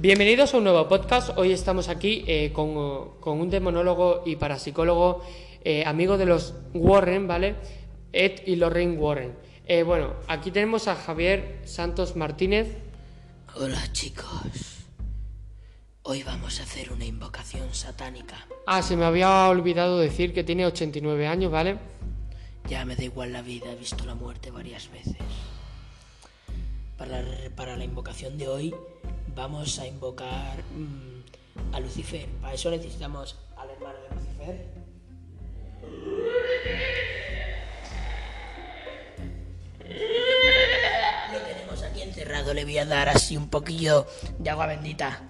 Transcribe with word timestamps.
Bienvenidos 0.00 0.54
a 0.54 0.56
un 0.56 0.64
nuevo 0.64 0.88
podcast. 0.88 1.36
Hoy 1.36 1.52
estamos 1.52 1.90
aquí 1.90 2.24
eh, 2.26 2.54
con, 2.54 3.20
con 3.20 3.38
un 3.38 3.50
demonólogo 3.50 4.22
y 4.24 4.36
parapsicólogo 4.36 5.22
eh, 5.62 5.84
amigo 5.84 6.16
de 6.16 6.24
los 6.24 6.54
Warren, 6.72 7.26
¿vale? 7.28 7.56
Ed 8.10 8.40
y 8.46 8.56
Lorraine 8.56 8.96
Warren. 8.96 9.36
Eh, 9.66 9.82
bueno, 9.82 10.14
aquí 10.26 10.50
tenemos 10.50 10.88
a 10.88 10.94
Javier 10.94 11.60
Santos 11.66 12.16
Martínez. 12.16 12.78
Hola 13.56 13.92
chicos. 13.92 14.86
Hoy 16.00 16.22
vamos 16.22 16.60
a 16.60 16.62
hacer 16.62 16.92
una 16.92 17.04
invocación 17.04 17.74
satánica. 17.74 18.46
Ah, 18.66 18.80
se 18.80 18.96
me 18.96 19.04
había 19.04 19.50
olvidado 19.50 19.98
decir 19.98 20.32
que 20.32 20.44
tiene 20.44 20.64
89 20.64 21.26
años, 21.26 21.52
¿vale? 21.52 21.76
Ya 22.70 22.86
me 22.86 22.96
da 22.96 23.04
igual 23.04 23.34
la 23.34 23.42
vida, 23.42 23.70
he 23.70 23.76
visto 23.76 24.06
la 24.06 24.14
muerte 24.14 24.50
varias 24.50 24.90
veces. 24.90 25.16
Para 26.96 27.22
para 27.54 27.76
la 27.76 27.84
invocación 27.84 28.38
de 28.38 28.48
hoy 28.48 28.74
vamos 29.40 29.78
a 29.78 29.86
invocar 29.86 30.62
mm, 30.76 31.74
a 31.74 31.80
Lucifer. 31.80 32.26
Para 32.42 32.52
eso 32.52 32.70
necesitamos 32.70 33.38
al 33.56 33.70
hermano 33.70 33.98
de 34.02 34.14
Lucifer. 34.14 34.66
Lo 41.32 41.38
tenemos 41.40 41.82
aquí 41.82 42.02
encerrado, 42.02 42.52
le 42.52 42.64
voy 42.64 42.76
a 42.76 42.84
dar 42.84 43.08
así 43.08 43.38
un 43.38 43.48
poquillo 43.48 44.06
de 44.38 44.50
agua 44.50 44.66
bendita. 44.66 45.22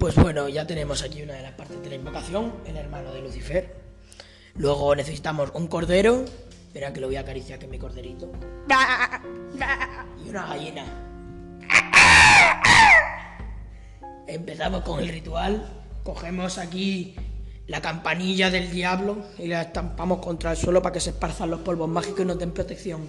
Pues 0.00 0.16
bueno, 0.16 0.48
ya 0.48 0.66
tenemos 0.66 1.04
aquí 1.04 1.22
una 1.22 1.34
de 1.34 1.42
las 1.42 1.52
partes 1.52 1.80
de 1.80 1.88
la 1.88 1.94
invocación, 1.94 2.52
el 2.66 2.76
hermano 2.76 3.12
de 3.12 3.20
Lucifer. 3.20 3.76
Luego 4.56 4.96
necesitamos 4.96 5.52
un 5.54 5.68
cordero. 5.68 6.24
Verá 6.72 6.92
que 6.92 7.00
lo 7.00 7.08
voy 7.08 7.16
a 7.16 7.20
acariciar, 7.20 7.58
que 7.58 7.66
es 7.66 7.70
mi 7.70 7.78
corderito. 7.78 8.32
Y 10.24 10.28
una 10.30 10.46
gallina. 10.46 10.84
Empezamos 14.26 14.82
con 14.82 15.00
el 15.00 15.08
ritual. 15.08 15.68
Cogemos 16.02 16.58
aquí 16.58 17.14
la 17.66 17.80
campanilla 17.80 18.50
del 18.50 18.70
diablo 18.70 19.18
y 19.38 19.48
la 19.48 19.62
estampamos 19.62 20.18
contra 20.20 20.52
el 20.52 20.56
suelo 20.56 20.82
para 20.82 20.94
que 20.94 21.00
se 21.00 21.10
esparzan 21.10 21.50
los 21.50 21.60
polvos 21.60 21.88
mágicos 21.88 22.20
y 22.20 22.24
nos 22.24 22.38
den 22.38 22.52
protección. 22.52 23.06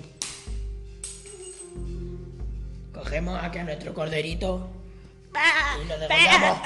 Cogemos 2.93 3.39
aquí 3.41 3.59
a 3.59 3.63
nuestro 3.63 3.93
corderito 3.93 4.67
y 5.83 5.87
lo 5.87 5.97
degollamos. 5.99 6.57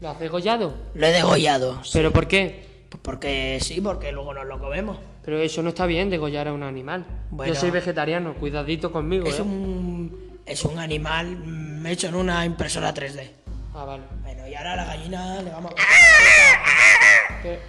¿Lo 0.00 0.10
has 0.10 0.18
degollado? 0.18 0.74
Lo 0.94 1.06
he 1.06 1.12
degollado. 1.12 1.82
sí. 1.84 1.90
¿Pero 1.94 2.12
por 2.12 2.28
qué? 2.28 2.71
Pues 2.92 3.00
porque 3.02 3.58
sí, 3.62 3.80
porque 3.80 4.12
luego 4.12 4.34
nos 4.34 4.44
lo 4.44 4.58
comemos. 4.58 4.98
Pero 5.24 5.40
eso 5.40 5.62
no 5.62 5.70
está 5.70 5.86
bien, 5.86 6.10
degollar 6.10 6.48
a 6.48 6.52
un 6.52 6.62
animal. 6.62 7.06
Bueno. 7.30 7.54
Yo 7.54 7.58
soy 7.58 7.70
vegetariano, 7.70 8.34
cuidadito 8.34 8.92
conmigo, 8.92 9.26
Es 9.26 9.38
¿eh? 9.38 9.42
un, 9.42 10.40
es 10.44 10.62
un 10.64 10.78
animal 10.78 11.38
mm, 11.38 11.86
hecho 11.86 12.08
en 12.08 12.16
una 12.16 12.44
impresora 12.44 12.92
3D. 12.92 13.30
Ah, 13.74 13.84
vale. 13.86 14.02
Bueno, 14.20 14.46
y 14.46 14.54
ahora 14.54 14.74
a 14.74 14.76
la 14.76 14.84
gallina 14.84 15.40
le 15.40 15.50
vamos 15.50 15.72
a... 15.72 17.42
¿Qué? 17.42 17.60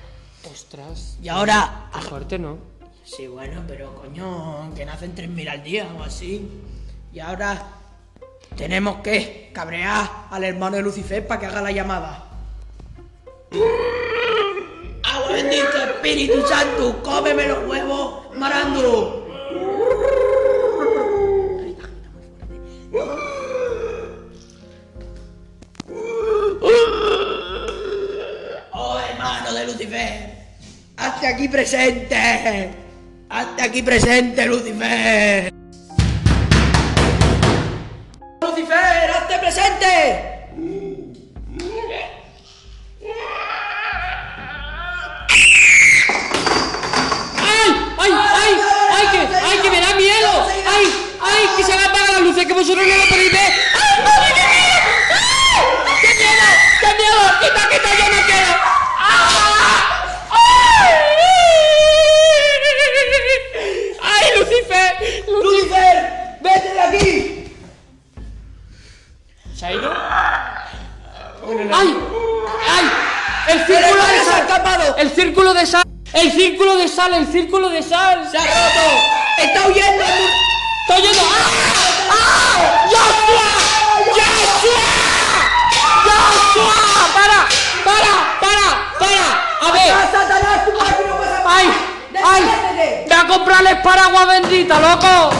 Ostras. 0.52 1.17
Y 1.21 1.30
ahora... 1.30 1.89
Qué 1.93 2.02
fuerte, 2.02 2.37
¿no? 2.37 2.58
Sí, 3.05 3.27
bueno, 3.27 3.63
pero 3.65 3.95
coño, 3.95 4.73
que 4.75 4.85
nacen 4.85 5.15
3.000 5.15 5.49
al 5.49 5.63
día 5.63 5.87
o 5.97 6.03
así. 6.03 6.49
Y 7.13 7.19
ahora 7.19 7.63
tenemos 8.58 8.97
que 8.97 9.52
cabrear 9.53 10.09
al 10.30 10.43
hermano 10.43 10.75
de 10.75 10.81
Lucifer 10.81 11.25
para 11.25 11.39
que 11.39 11.45
haga 11.45 11.61
la 11.61 11.71
llamada. 11.71 12.25
¡Agua 15.34 15.50
bendita, 15.50 15.84
Espíritu 15.86 16.48
Santo! 16.48 17.02
¡Cómeme 17.02 17.48
los 17.48 17.67
huevos, 17.67 18.36
Marandu! 18.36 19.26
¡Oh, 28.73 28.99
hermano 29.10 29.54
de 29.54 29.66
Lucifer! 29.66 30.38
¡Hazte 30.98 31.27
aquí 31.27 31.48
presente! 31.48 32.70
¡Hazte 33.30 33.64
aquí 33.64 33.82
presente, 33.82 34.45
Lucifer! 34.45 35.52
¡Lucifer, 38.39 39.10
hazte 39.10 39.39
presente! 39.39 40.33
¿Se 69.55 69.65
ha 69.67 69.71
ido? 69.71 69.93
¡Ay! 71.71 71.97
¡Ay! 72.67 72.91
¡El 73.47 73.59
¡El 73.59 73.65
círculo 73.65 74.03
de 74.03 74.25
sal! 74.25 74.41
escapado! 74.41 74.95
¡El 74.97 75.11
círculo 75.11 75.53
de 75.53 75.65
sal! 75.65 75.83
¡El 76.14 76.31
círculo 76.31 76.75
de 76.77 76.87
sal! 76.87 77.14
¡El 77.14 77.27
círculo 77.27 77.69
de 77.69 77.83
sal! 77.83 78.27
¡Se 78.30 78.37
ha 78.37 78.42
roto! 78.42 78.81
¡Está 79.37 79.67
huyendo! 79.67 80.03
¡Estoy 80.03 81.02
yendo! 81.03 81.21
¡Ah! 81.21 81.52
¡Ah! 82.09 82.87
¡Joshua! 82.89 83.49
¡Joshua! 84.15 84.89
¡Joshua! 86.03 86.73
¡Para! 87.13 87.47
¡Para! 87.86 88.13
¡Para! 88.39 88.67
¡Para! 88.99 89.25
A 89.61 89.71
ver. 89.71 89.93
¡Ah, 89.93 90.09
Satanás, 90.11 90.65
tu 90.65 90.77
padre 90.77 91.05
no 91.08 91.17
pasa 91.17 91.43
¡Ay! 91.45 91.67
¡Ay! 92.25 93.05
¡Ve 93.08 93.15
a 93.15 93.27
comprarles 93.27 93.75
paraguas 93.81 94.27
bendita, 94.27 94.80
loco! 94.80 95.31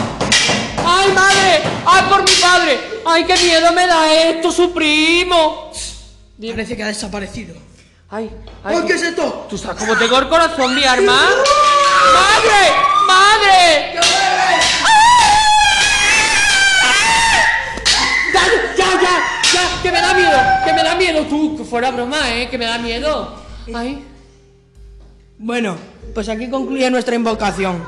¡Ay, 0.85 1.12
madre! 1.13 1.63
¡Ay, 1.85 2.03
por 2.09 2.19
mi 2.23 2.35
padre! 2.35 2.93
¡Ay, 3.06 3.25
qué 3.25 3.36
miedo 3.38 3.72
me 3.74 3.86
da 3.86 4.14
esto, 4.14 4.52
su 4.52 4.74
primo! 4.74 5.72
Parece 6.40 6.78
que 6.78 6.84
ha 6.84 6.88
desaparecido. 6.88 7.56
¡Ay! 8.09 8.30
¡Ay! 8.64 8.75
¡Ay, 8.78 8.88
qué 8.88 8.94
es 8.94 9.02
esto! 9.02 9.47
¿Tú 9.50 9.58
sabes 9.58 9.78
cómo 9.78 9.97
tengo 9.97 10.18
el 10.19 10.30
corazón, 10.30 10.75
mi 10.75 10.84
arma? 10.84 11.14
¡Madre! 12.14 12.72
¡Madre! 13.08 13.96
¡Ya, 18.34 18.41
ya, 18.78 19.02
ya! 19.02 19.16
¡Ya! 19.53 19.81
¡Que 19.81 19.91
me 19.91 20.02
da 20.02 20.14
miedo! 20.14 20.38
¡Que 20.66 20.74
me 20.74 20.84
da 20.84 20.96
miedo! 20.96 21.25
Tú, 21.25 21.58
que 21.58 21.64
fuera 21.64 21.91
broma, 21.91 22.30
¿eh? 22.31 22.50
¡Que 22.50 22.58
me 22.58 22.66
da 22.66 22.78
miedo! 22.78 23.35
¡Ay! 23.74 24.06
Bueno, 25.38 25.78
pues 26.14 26.30
aquí 26.30 26.50
concluye 26.50 26.90
nuestra 26.90 27.16
invocación. 27.16 27.84